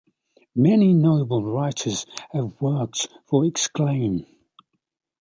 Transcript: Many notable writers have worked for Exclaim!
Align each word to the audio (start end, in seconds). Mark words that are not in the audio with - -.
Many 0.55 0.93
notable 0.95 1.43
writers 1.43 2.07
have 2.31 2.59
worked 2.59 3.07
for 3.27 3.45
Exclaim! 3.45 4.25